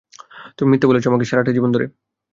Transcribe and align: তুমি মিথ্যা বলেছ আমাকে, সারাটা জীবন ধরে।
তুমি 0.57 0.69
মিথ্যা 0.71 0.87
বলেছ 0.89 1.03
আমাকে, 1.07 1.25
সারাটা 1.25 1.51
জীবন 1.51 1.69
ধরে। 1.71 1.85